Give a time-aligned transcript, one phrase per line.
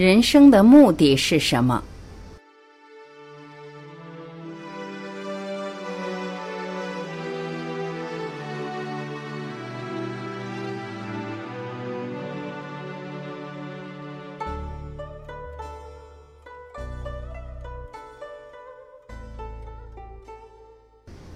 [0.00, 1.82] 人生的目的是什么？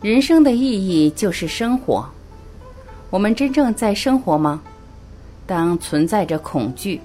[0.01, 2.09] 人生的意义就是生活。
[3.11, 4.63] 我们真正在生活吗？
[5.47, 6.99] 当存在着恐惧，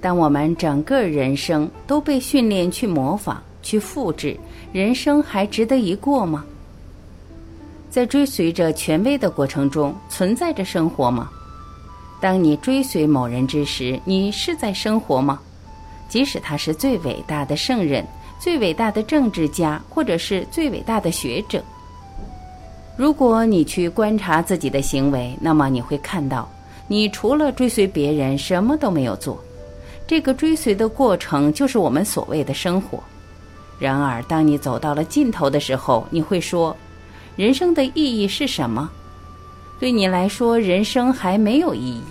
[0.00, 4.36] 当我们整个人生都被训练去模仿、去复制，
[4.72, 6.44] 人生还值得一过吗？
[7.90, 11.28] 在追随着权威的过程中，存在着生活吗？
[12.20, 15.40] 当你追随某人之时，你是在生活吗？
[16.08, 18.06] 即使他是最伟大的圣人、
[18.38, 21.62] 最伟大的政治家，或者是最伟大的学者。
[22.96, 26.48] 如果你去观察自己的行为，那么你会看到，
[26.88, 29.38] 你除了追随别人，什么都没有做。
[30.10, 33.00] 这个追随的过程，就是我们所谓的生活。
[33.78, 36.76] 然而，当你走到了尽头的时候，你会说：
[37.36, 38.90] 人生的意义是什么？
[39.78, 42.02] 对你来说，人生还没有意义。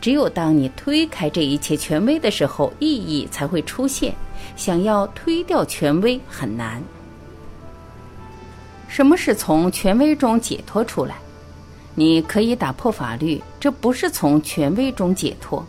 [0.00, 4.14] 只有当你推开这一切权威的时候，意义才会出现。
[4.54, 6.80] 想要推掉权威很难。
[8.86, 11.16] 什么是从权威中解脱出来？
[11.96, 15.66] 你可以打破法律，这不是从权威中解脱。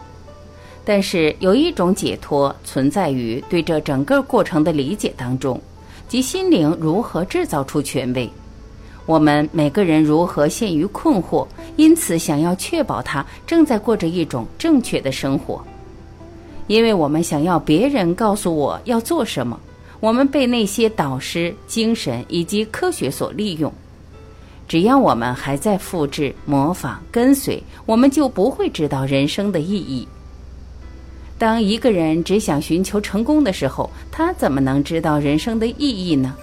[0.85, 5.59] 但是有一种解脱存在于对这整个过程的理解当中，
[6.07, 8.29] 即心灵如何制造出权威。
[9.07, 15.63] 我们每个人如何陷于困惑，因此想要确保他正在过着一种正确的生活，
[16.67, 19.59] 因为我们想要别人告诉我要做什么。
[19.99, 23.71] 我们被那些导师、精神以及科学所利用。
[24.67, 30.07] 只要我们还在复制、模仿、跟随，我们就不会知道人生的意义。
[31.37, 36.33] 当一个人只想寻求成功的时候，他怎么能知道人生的意义呢？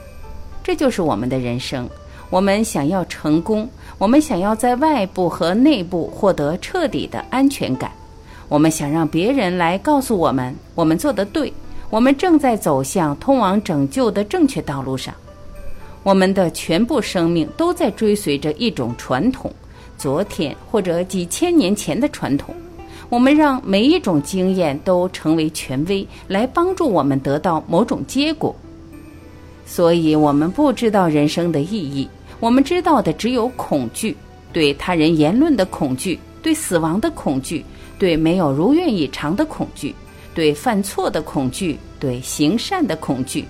[0.62, 1.88] 这就是我们的人生。
[2.28, 3.68] 我们想要成功，
[3.98, 7.90] 我们想要在外部和内部获得彻底的安全感，
[8.48, 11.52] 我们想让别人来告诉我们我们做的对。
[11.90, 15.14] 我们正在走向通往拯救的正确道路上，
[16.02, 19.52] 我们的全部生命都在追随着一种传统，
[19.98, 22.54] 昨天或者几千年前的传统。
[23.12, 28.56] 我们让每一种经验都成为权威，来帮助我们得到某种结果。
[29.66, 32.08] 所以，我们不知道人生的意义，
[32.40, 34.16] 我们知道的只有恐惧，
[34.50, 37.62] 对他人言论的恐惧，对死亡的恐惧，
[37.98, 39.94] 对没有如愿以偿的恐惧。
[40.34, 43.44] 对犯错的恐惧，对行善的恐惧，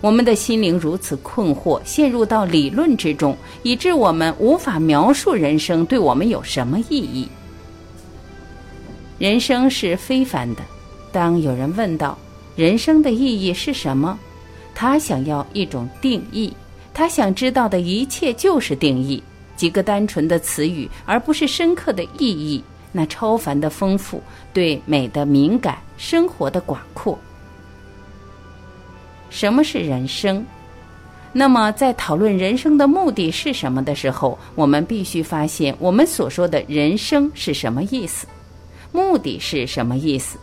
[0.00, 7.26] 我们的心灵如此困惑，陷入到理论之中，以致我们无法描述人生对我们有什么意义。
[9.18, 10.62] 人生是非凡的。
[11.12, 12.18] 当有人问到
[12.56, 14.18] 人生的意义是什么，
[14.74, 16.52] 他想要一种定义，
[16.92, 19.22] 他想知道的一切就是定义，
[19.56, 22.62] 几个单纯的词语，而不是深刻的意义。
[22.96, 24.22] 那超凡的丰富，
[24.52, 27.18] 对美的敏感，生活的广阔。
[29.30, 30.44] 什么是人生？
[31.32, 38.28] 那么，在讨论人生的目的是什么的时候，我们必须发现，我们所说的人生是什么意思，
[38.94, 40.38] 目的是什么意思，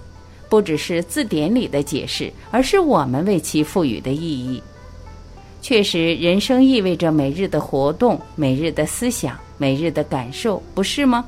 [0.50, 4.62] 不只是字典里的解释，而是我们为其赋予的意义。
[5.62, 11.24] 确实，人生意味着每日的活动、每日的思想、每日的感受，不是吗？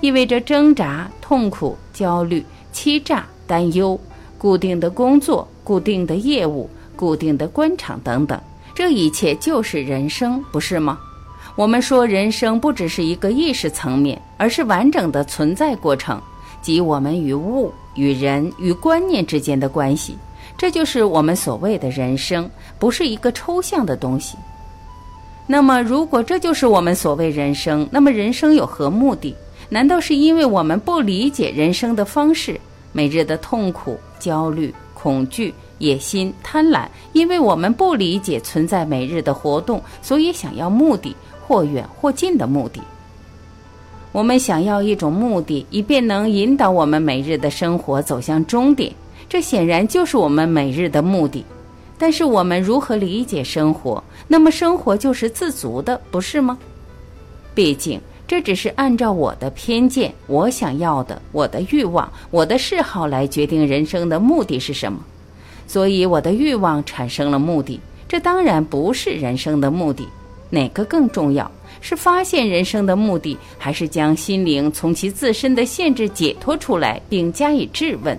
[0.00, 3.98] 意味着挣扎、痛苦、焦虑、欺诈、担忧、
[4.38, 8.40] 固定的工作、固定的业务、固定的官场等等，
[8.72, 10.96] 这一切就是人生，不是吗？
[11.56, 16.22] 我们说人生不只是一个意识层面，而是完整的存在过程，
[16.68, 20.18] 即我们与物、与人、与观念之间的关系，
[20.54, 22.46] 这就是我们所谓的人生，
[22.78, 24.36] 不是一个抽象的东西。
[25.46, 29.34] 那么，如果这就是我们所谓人生，那么人生有何目的？
[29.70, 32.60] 难道是因为我们不理解人生的方式？
[32.92, 41.16] 每日的痛苦、焦虑、恐惧、野心、贪婪，因为我们不理解存在每日的活动，所以想要目的，
[41.46, 42.82] 或远或近的目的。
[44.12, 48.92] 我们想要一种目的，以便能引导我们每日的生活走向终点。
[49.28, 51.44] 这显然就是我们每日的目的。
[51.98, 54.02] 但是我们如何理解生活？
[54.26, 56.58] 那么生活就是自足的，不是吗？
[57.54, 58.00] 毕竟。
[58.26, 64.98] 这只是按照我的偏见、我想要的、我的欲望、我的嗜好来决定人生的目的是什么，
[65.66, 67.80] 所以我的欲望产生了目的。
[68.06, 70.06] 这当然不是人生的目的。
[70.50, 71.50] 哪个更重要？
[71.80, 78.18] 是发现人生的目的，还是将心灵从其自身的限制解脱出来，并加以质问？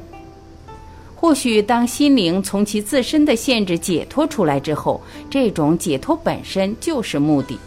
[1.15, 7.59] 或许当心灵从其自身的限制解脱出来之后，这种解脱本身就是目的，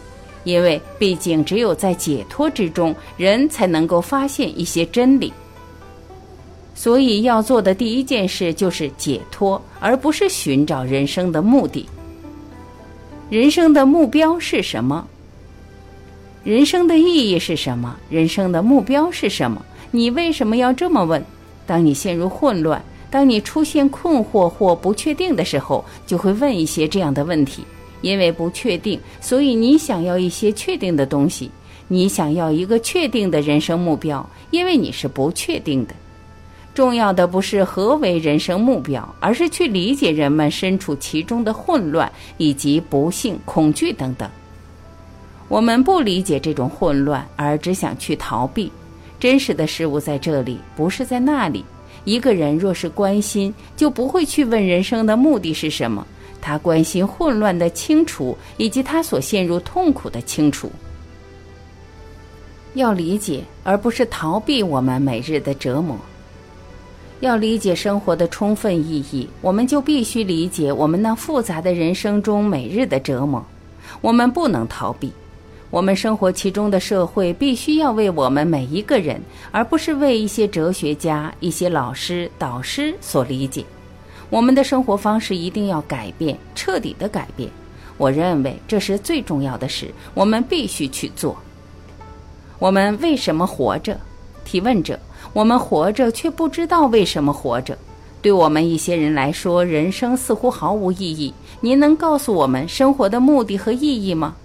[0.43, 5.31] 因为毕竟只有在解脱之中，人才能够发现一些真理。
[6.73, 11.87] 所以要做的第一件事就是解脱，而不是寻找人生的目的。
[13.29, 15.07] 人生的目标是什么？
[16.43, 17.95] 人生的意义是什么？
[18.09, 19.65] 人生的目标是什么？
[19.91, 21.23] 你为什么要这么问？
[21.65, 27.63] 当你陷入混乱，当你出现困惑或不确定的时候，就会问一些这样的问题。
[28.01, 31.49] 因为不确定，所以你想要一些确定的东西。
[31.87, 35.95] 你想要一个确定的人生目标，因为你是不确定的。
[36.73, 44.29] 重要的不是何为人生目标，而是去理解人们身处其中的混乱以及不幸、恐惧等等。
[45.53, 48.71] 我们不理解这种混乱，而只想去逃避。
[49.19, 51.63] 真实的事物在这里，不是在那里。
[52.05, 56.07] 一个人若是关心，就不会去问人生的目的是什么。
[56.41, 60.71] 他关心混乱的清除，以及他所陷入痛苦的清除。
[62.73, 65.95] 要理解，而不是逃避我们每日的折磨。
[67.19, 73.45] 要理解生活的充分意义，我们就必须理解我们那复杂的人生中每日的折磨。
[74.01, 75.13] 我们不能逃避，
[75.73, 79.19] 我们生活其中的社会必须要为我们每一个人，
[79.51, 83.65] 而不是为一些哲学家、一些老师、导师所理解。
[84.29, 87.49] 我们的生活方式一定要改变，彻底的改变。
[87.97, 91.35] 我认为这是最重要的事，我们必须去做。
[92.59, 93.99] 我们为什么活着？
[94.45, 94.99] 提问者。
[95.33, 97.75] 我们活着，却不知道为什么活着。
[98.21, 101.33] 对我们一些人来说，人生似乎毫无意义。
[101.61, 104.35] 您能告诉我们生活的目的和意义吗？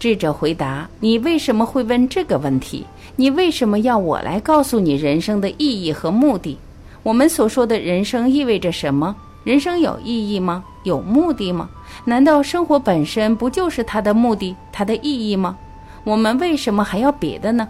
[0.00, 2.86] 智者回答：“你为什么会问这个问题？
[3.16, 6.56] 你为什么要我来告诉你人生的意义和目的？
[7.02, 9.14] 我们所说的人生意味着什么？
[9.44, 10.64] 人生有意义吗？
[10.84, 11.68] 有目的吗？
[12.06, 15.54] 难道生活本身不就是它的目的、它的意义吗？
[16.02, 17.68] 我们为什么还要别的呢？”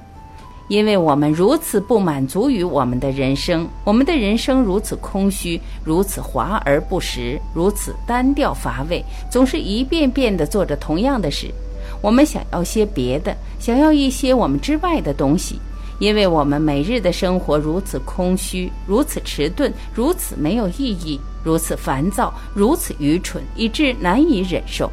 [0.68, 11.52] 因为我们如此不满足于我们的人生，我们的人生如此空虚，如此华而不实，如此单调乏味，总是一遍遍地做着同样的事。
[12.00, 15.58] 我们想要些别的，想要一些我们之外的东西。
[15.98, 24.90] 因为我们每日的生活如此空虚，如此迟钝，如此没有意义，如此烦躁，如此愚蠢，以致难以忍受。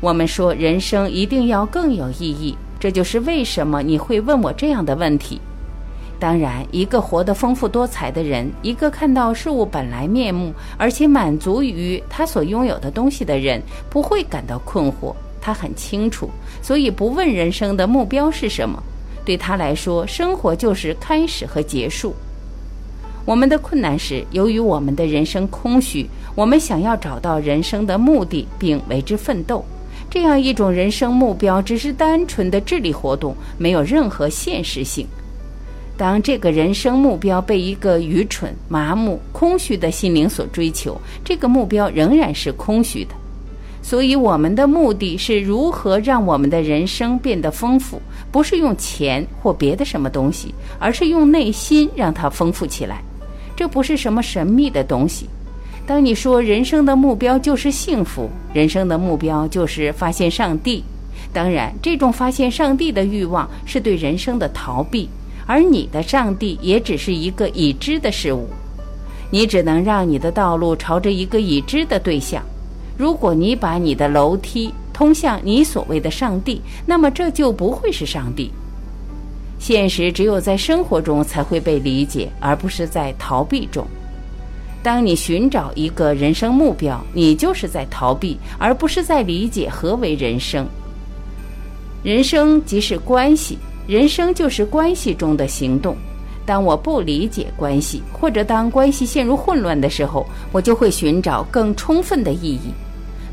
[0.00, 2.58] 我们说，人生一定要更有意义。
[2.80, 5.40] 这就是为什么你会问我这样的问题。
[6.18, 15.14] 当然，一个活得丰富多彩的人，一个看到事物本来面目，而且满足于他所拥有的东西的人，不会感到困惑。
[15.46, 16.28] 他很清楚，
[16.60, 18.82] 所以不问人生的目标是什么。
[19.24, 22.12] 对他来说，生活就是开始和结束。
[23.24, 26.04] 我们的困难是，由于我们的人生空虚，
[26.34, 29.64] 我们想要找到人生的目的，并为之奋斗。
[30.10, 35.06] 这样一种人生目标只是单纯的智力活动，没有任何现实性。
[35.96, 43.14] 当这个人生目标被一个愚蠢、麻木、空虚的心灵所追求，这个目标仍然是空虚的。
[43.86, 48.02] 所以，我们的目的是如何让我们的人生变得丰富，
[48.32, 53.00] 不是用钱或别的什么东西，而是用内心让它丰富起来。
[53.54, 55.28] 这不是什么神秘的东西。
[55.86, 60.82] 当你说人生的目标就是幸福，人生的目标就是发现上帝，
[61.32, 65.08] 当然，这种发现上帝的欲望是对人生的逃避，
[65.46, 68.48] 而你的上帝也只是一个已知的事物，
[69.30, 72.42] 你只能让你的道路朝着一个已知的对象。
[72.96, 78.50] 如果你把你的楼梯通向你所谓的上帝，那么这就不会是上帝。
[79.58, 83.86] 现实只有在生活中才会被理解，而不是在逃避中。
[84.82, 90.66] 当你寻找一个人生目标，你就是在逃避，而不是在理解何为人生。
[92.02, 95.96] 人生即是关系，人生就是关系中的行动。
[96.44, 102.70] 当我不理解关系，或者当关系陷入混乱的时候，我就会寻找更充分的意义。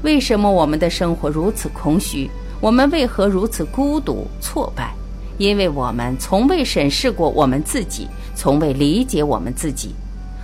[0.04, 2.30] 为什么我们的生活如此空虚？
[2.60, 4.94] 我们为何如此孤独、挫败？
[5.38, 9.96] 因为我们从未审视过我们自己，从未理解我们自己。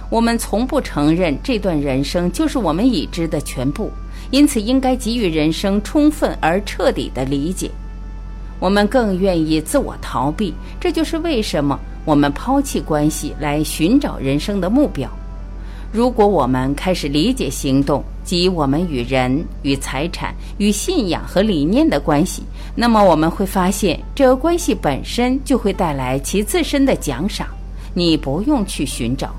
[0.10, 3.92] 我们从不承认这段人生就是我们已知的全部，
[4.32, 7.70] 因此应该给予人生充分而彻底的理解。
[8.60, 15.10] 我们更愿意自我逃避，这就是为什么我们抛弃关系来寻找人生的目标。
[15.92, 22.44] 如果我们开始理解行动及我们与人、与财产、与信仰和理念的关系，
[22.76, 27.48] 那么我们会发现，这关系本身就会带来其自身的奖赏。
[27.96, 29.34] 你不用去寻找。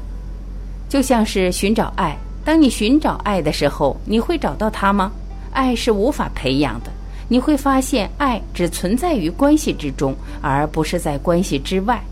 [0.89, 5.13] 就像是寻找爱，当你寻找爱的时候，你会找到它吗？
[5.53, 6.91] 爱是无法培养的。
[7.29, 12.03] 你会发现，爱只存在于关系之中，而不是在关系之外。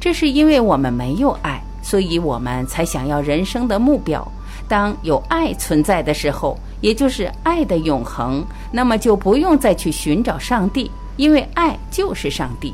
[0.00, 4.26] 这是因为我们没有爱，所以我们才想要人生的目标。
[4.66, 12.72] 当有爱存在的时候，也就是爱的永恒，那么就不用再去寻找上帝，因为爱就是上帝。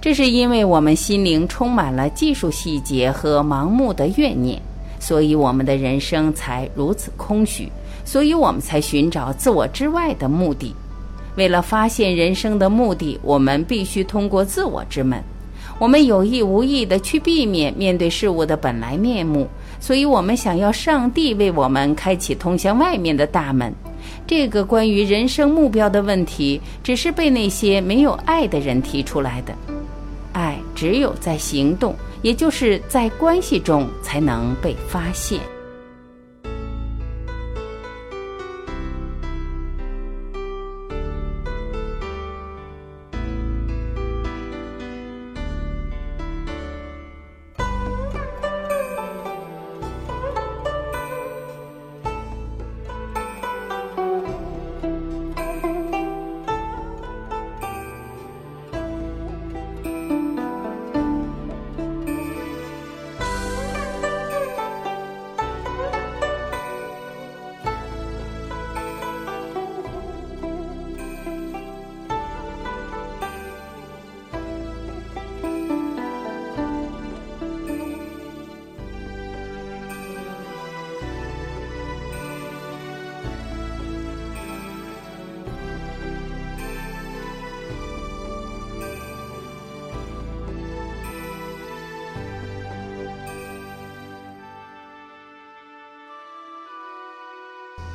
[0.00, 4.60] 这是因为我们心灵充满了技术细节和盲目的怨念，
[4.98, 7.70] 所以我们的人生才如此空虚。
[8.04, 10.74] 所以我们才寻找自我之外的目的。
[11.36, 15.22] 为了发现人生的目的，我们必须通过自我之门。
[15.78, 19.48] 我们有意无意的去避免面对事物的本来面目，
[19.80, 23.72] 所以我们想要上帝为我们开启通向外面的大门。
[24.26, 29.54] 这个关于人生目标的问题，只是被那些没有爱的人提出来的。
[30.32, 35.38] 爱只有在行动，也就是在关系中，才能被发现。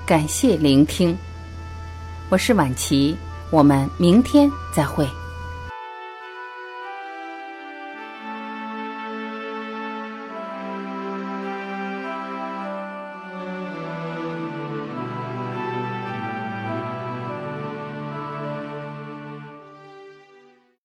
[0.07, 1.17] 感谢聆听，
[2.29, 3.13] 我是晚琪，
[3.49, 5.05] 我们明天再会。